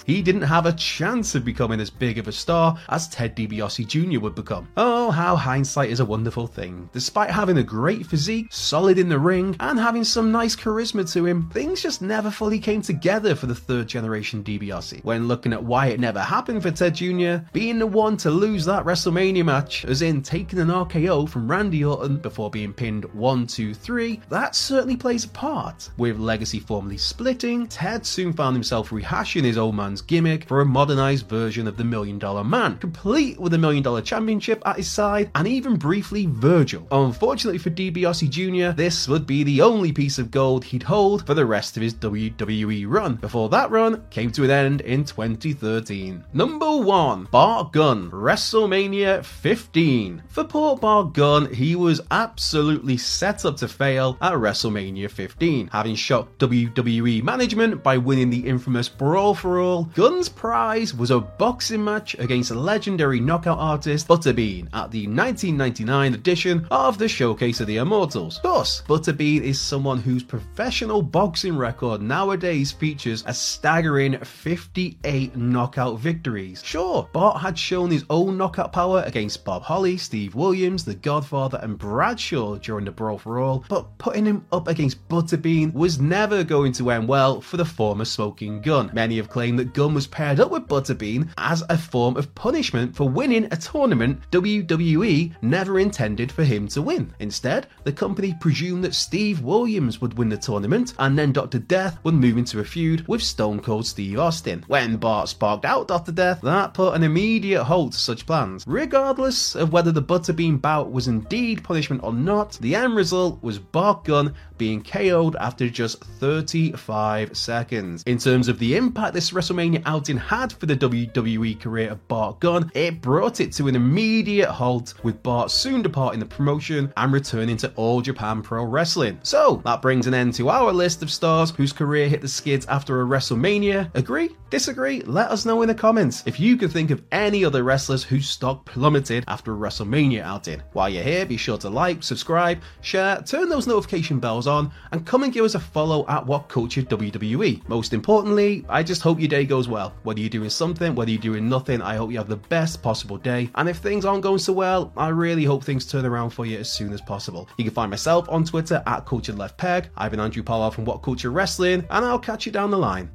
He 0.04 0.20
didn't 0.20 0.42
have 0.42 0.66
a 0.66 0.72
chance 0.72 1.34
of 1.34 1.44
becoming 1.44 1.80
as 1.80 1.88
big 1.88 2.18
of 2.18 2.28
a 2.28 2.32
star 2.32 2.78
as 2.90 3.08
Ted 3.08 3.34
DiBiase 3.34 3.86
Jr. 3.86 4.20
would 4.20 4.34
become. 4.34 4.68
Oh, 4.76 5.10
how 5.10 5.34
hindsight 5.34 5.90
is 5.90 6.00
a 6.00 6.04
wonderful 6.04 6.46
thing. 6.46 6.90
Despite 6.92 7.30
having 7.30 7.56
a 7.58 7.62
great 7.62 8.06
physique, 8.06 8.48
solid 8.50 8.98
in 8.98 9.08
the 9.08 9.18
ring, 9.18 9.56
and 9.60 9.78
having 9.78 10.04
some 10.04 10.30
nice 10.30 10.54
charisma 10.54 11.10
to 11.12 11.24
him, 11.24 11.48
things 11.50 11.82
just 11.82 12.02
never 12.02 12.30
fully 12.30 12.58
came 12.58 12.82
together 12.82 13.34
for 13.34 13.46
the 13.46 13.54
third 13.54 13.86
generation 13.86 14.44
DiBiase. 14.44 15.02
When 15.04 15.26
looking 15.26 15.54
at 15.54 15.64
why 15.64 15.86
it 15.86 16.00
never 16.00 16.20
happened 16.20 16.62
for 16.62 16.70
Ted 16.70 16.96
Jr., 16.96 17.46
being 17.52 17.78
the 17.78 17.86
one 17.86 18.18
to 18.18 18.30
lose 18.30 18.66
that 18.66 18.84
WrestleMania 18.84 19.44
match, 19.44 19.86
as 19.86 20.02
in 20.02 20.22
taking 20.22 20.58
an 20.58 20.68
RKO 20.68 21.28
from 21.28 21.50
Randy 21.50 21.84
Orton 21.84 22.18
before 22.18 22.50
being 22.50 22.74
pinned 22.74 23.06
1 23.14 23.46
2 23.46 23.72
3, 23.72 24.20
that 24.28 24.54
certainly 24.54 24.96
plays 24.96 25.24
a 25.24 25.28
part. 25.28 25.88
With 25.96 26.18
Legacy 26.18 26.60
formally 26.60 26.98
splitting, 26.98 27.66
Ted 27.68 28.04
soon 28.04 28.32
found 28.34 28.54
himself 28.54 28.90
rehashing 28.90 29.44
his 29.44 29.56
old 29.56 29.74
man 29.74 29.93
gimmick 30.02 30.44
for 30.44 30.60
a 30.60 30.64
modernized 30.64 31.28
version 31.28 31.66
of 31.66 31.76
the 31.76 31.84
Million 31.84 32.18
Dollar 32.18 32.44
Man, 32.44 32.78
complete 32.78 33.38
with 33.38 33.54
a 33.54 33.58
Million 33.58 33.82
Dollar 33.82 34.02
Championship 34.02 34.62
at 34.66 34.76
his 34.76 34.90
side 34.90 35.30
and 35.34 35.46
even 35.46 35.76
briefly 35.76 36.26
Virgil. 36.26 36.86
Unfortunately 36.90 37.58
for 37.58 37.70
DiBiase 37.70 38.30
Jr., 38.30 38.76
this 38.76 39.08
would 39.08 39.26
be 39.26 39.42
the 39.44 39.60
only 39.60 39.92
piece 39.92 40.18
of 40.18 40.30
gold 40.30 40.64
he'd 40.64 40.82
hold 40.82 41.26
for 41.26 41.34
the 41.34 41.46
rest 41.46 41.76
of 41.76 41.82
his 41.82 41.94
WWE 41.94 42.84
run, 42.88 43.16
before 43.16 43.48
that 43.48 43.70
run 43.70 44.04
came 44.10 44.30
to 44.32 44.44
an 44.44 44.50
end 44.50 44.80
in 44.82 45.04
2013. 45.04 46.24
Number 46.32 46.76
1 46.76 47.28
Bart 47.30 47.72
Gunn, 47.72 48.10
WrestleMania 48.10 49.24
15. 49.24 50.22
For 50.28 50.44
poor 50.44 50.76
Bart 50.76 51.12
Gunn, 51.12 51.52
he 51.52 51.76
was 51.76 52.00
absolutely 52.10 52.96
set 52.96 53.44
up 53.44 53.56
to 53.58 53.68
fail 53.68 54.16
at 54.20 54.34
WrestleMania 54.34 55.10
15, 55.10 55.68
having 55.72 55.94
shocked 55.94 56.38
WWE 56.38 57.22
management 57.22 57.82
by 57.82 57.98
winning 57.98 58.30
the 58.30 58.46
infamous 58.46 58.88
Brawl 58.88 59.34
for 59.34 59.58
All 59.60 59.83
Gunn's 59.94 60.28
prize 60.28 60.94
was 60.94 61.10
a 61.10 61.20
boxing 61.20 61.84
match 61.84 62.14
against 62.18 62.50
legendary 62.50 63.20
knockout 63.20 63.58
artist 63.58 64.08
Butterbean 64.08 64.68
at 64.72 64.90
the 64.90 65.06
1999 65.06 66.14
edition 66.14 66.66
of 66.70 66.98
the 66.98 67.08
Showcase 67.08 67.60
of 67.60 67.66
the 67.66 67.76
Immortals. 67.76 68.40
Thus, 68.42 68.82
Butterbean 68.88 69.42
is 69.42 69.60
someone 69.60 69.98
whose 69.98 70.22
professional 70.22 71.02
boxing 71.02 71.56
record 71.56 72.00
nowadays 72.00 72.72
features 72.72 73.22
a 73.26 73.34
staggering 73.34 74.18
58 74.18 75.36
knockout 75.36 75.98
victories. 75.98 76.62
Sure, 76.64 77.08
Bart 77.12 77.40
had 77.40 77.58
shown 77.58 77.90
his 77.90 78.04
own 78.08 78.38
knockout 78.38 78.72
power 78.72 79.02
against 79.06 79.44
Bob 79.44 79.62
Holly, 79.62 79.96
Steve 79.96 80.34
Williams, 80.34 80.84
The 80.84 80.94
Godfather, 80.94 81.58
and 81.62 81.76
Bradshaw 81.76 82.56
during 82.56 82.86
the 82.86 82.92
Brawl 82.92 83.18
for 83.18 83.40
All, 83.40 83.64
but 83.68 83.98
putting 83.98 84.24
him 84.24 84.46
up 84.52 84.68
against 84.68 85.06
Butterbean 85.08 85.72
was 85.74 86.00
never 86.00 86.42
going 86.44 86.72
to 86.72 86.90
end 86.90 87.08
well 87.08 87.40
for 87.40 87.56
the 87.56 87.64
former 87.64 88.04
Smoking 88.04 88.60
Gun. 88.62 88.90
Many 88.92 89.16
have 89.18 89.28
claimed 89.28 89.58
that 89.58 89.73
Gunn 89.74 89.92
was 89.92 90.06
paired 90.06 90.38
up 90.38 90.50
with 90.52 90.68
Butterbean 90.68 91.28
as 91.36 91.64
a 91.68 91.76
form 91.76 92.16
of 92.16 92.32
punishment 92.34 92.94
for 92.94 93.08
winning 93.08 93.46
a 93.50 93.56
tournament 93.56 94.20
WWE 94.30 95.34
never 95.42 95.80
intended 95.80 96.30
for 96.30 96.44
him 96.44 96.68
to 96.68 96.80
win. 96.80 97.12
Instead, 97.18 97.66
the 97.82 97.92
company 97.92 98.34
presumed 98.40 98.84
that 98.84 98.94
Steve 98.94 99.40
Williams 99.40 100.00
would 100.00 100.16
win 100.16 100.28
the 100.28 100.36
tournament 100.36 100.94
and 101.00 101.18
then 101.18 101.32
Dr. 101.32 101.58
Death 101.58 101.98
would 102.04 102.14
move 102.14 102.38
into 102.38 102.60
a 102.60 102.64
feud 102.64 103.06
with 103.08 103.20
Stone 103.20 103.60
Cold 103.60 103.84
Steve 103.86 104.18
Austin. 104.18 104.64
When 104.68 104.96
Bart 104.96 105.28
sparked 105.28 105.64
out 105.64 105.88
Dr. 105.88 106.12
Death, 106.12 106.40
that 106.42 106.72
put 106.72 106.94
an 106.94 107.02
immediate 107.02 107.64
halt 107.64 107.92
to 107.92 107.98
such 107.98 108.26
plans. 108.26 108.64
Regardless 108.68 109.56
of 109.56 109.72
whether 109.72 109.90
the 109.90 110.02
Butterbean 110.02 110.60
bout 110.60 110.92
was 110.92 111.08
indeed 111.08 111.64
punishment 111.64 112.04
or 112.04 112.12
not, 112.12 112.52
the 112.60 112.76
end 112.76 112.94
result 112.94 113.42
was 113.42 113.58
Bart 113.58 114.04
Gunn 114.04 114.34
being 114.56 114.84
KO'd 114.84 115.34
after 115.40 115.68
just 115.68 116.02
35 116.04 117.36
seconds. 117.36 118.04
In 118.06 118.18
terms 118.18 118.46
of 118.46 118.60
the 118.60 118.76
impact 118.76 119.14
this 119.14 119.32
WrestleMania 119.32 119.63
outing 119.86 120.18
had 120.18 120.52
for 120.52 120.66
the 120.66 120.76
WWE 120.76 121.58
career 121.58 121.90
of 121.90 122.06
Bart 122.08 122.40
Gunn, 122.40 122.70
it 122.74 123.00
brought 123.00 123.40
it 123.40 123.52
to 123.52 123.68
an 123.68 123.76
immediate 123.76 124.50
halt, 124.50 124.94
with 125.02 125.22
Bart 125.22 125.50
soon 125.50 125.80
departing 125.80 126.20
the 126.20 126.26
promotion 126.26 126.92
and 126.96 127.12
returning 127.12 127.56
to 127.58 127.72
All 127.76 128.00
Japan 128.00 128.42
Pro 128.42 128.64
Wrestling. 128.64 129.18
So, 129.22 129.62
that 129.64 129.80
brings 129.80 130.06
an 130.06 130.14
end 130.14 130.34
to 130.34 130.50
our 130.50 130.72
list 130.72 131.02
of 131.02 131.10
stars 131.10 131.50
whose 131.50 131.72
career 131.72 132.08
hit 132.08 132.20
the 132.20 132.28
skids 132.28 132.66
after 132.66 133.00
a 133.00 133.06
WrestleMania. 133.06 133.90
Agree? 133.94 134.30
Disagree? 134.50 135.00
Let 135.02 135.30
us 135.30 135.44
know 135.44 135.62
in 135.62 135.68
the 135.68 135.74
comments 135.74 136.22
if 136.26 136.38
you 136.38 136.56
can 136.56 136.68
think 136.68 136.90
of 136.90 137.02
any 137.10 137.44
other 137.44 137.64
wrestlers 137.64 138.04
whose 138.04 138.28
stock 138.28 138.64
plummeted 138.64 139.24
after 139.26 139.52
a 139.52 139.58
WrestleMania 139.58 140.22
outing. 140.22 140.62
While 140.74 140.90
you're 140.90 141.02
here, 141.02 141.26
be 141.26 141.36
sure 141.36 141.58
to 141.58 141.70
like, 141.70 142.02
subscribe, 142.02 142.60
share, 142.80 143.22
turn 143.22 143.48
those 143.48 143.66
notification 143.66 144.20
bells 144.20 144.46
on, 144.46 144.70
and 144.92 145.06
come 145.06 145.22
and 145.22 145.32
give 145.32 145.44
us 145.44 145.54
a 145.54 145.60
follow 145.60 146.06
at 146.08 146.24
What 146.24 146.48
Culture 146.48 146.82
WWE. 146.82 147.66
Most 147.68 147.92
importantly, 147.92 148.64
I 148.68 148.82
just 148.82 149.02
hope 149.02 149.18
your 149.18 149.28
day 149.28 149.44
goes 149.44 149.53
well. 149.62 149.94
Whether 150.02 150.20
you're 150.20 150.28
doing 150.30 150.50
something, 150.50 150.94
whether 150.94 151.10
you're 151.10 151.20
doing 151.20 151.48
nothing, 151.48 151.80
I 151.80 151.96
hope 151.96 152.10
you 152.10 152.18
have 152.18 152.28
the 152.28 152.36
best 152.36 152.82
possible 152.82 153.16
day. 153.16 153.50
And 153.54 153.68
if 153.68 153.78
things 153.78 154.04
aren't 154.04 154.22
going 154.22 154.38
so 154.38 154.52
well, 154.52 154.92
I 154.96 155.08
really 155.08 155.44
hope 155.44 155.64
things 155.64 155.86
turn 155.86 156.04
around 156.04 156.30
for 156.30 156.46
you 156.46 156.58
as 156.58 156.70
soon 156.70 156.92
as 156.92 157.00
possible. 157.00 157.48
You 157.56 157.64
can 157.64 157.72
find 157.72 157.90
myself 157.90 158.28
on 158.28 158.44
Twitter 158.44 158.82
at 158.86 159.06
Cultured 159.06 159.38
Left 159.38 159.56
Peg. 159.56 159.88
I've 159.96 160.10
been 160.10 160.20
Andrew 160.20 160.42
Pollard 160.42 160.72
from 160.72 160.84
What 160.84 161.02
Culture 161.02 161.30
Wrestling, 161.30 161.86
and 161.90 162.04
I'll 162.04 162.18
catch 162.18 162.46
you 162.46 162.52
down 162.52 162.70
the 162.70 162.78
line. 162.78 163.10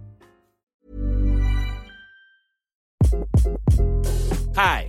Hi, 4.56 4.88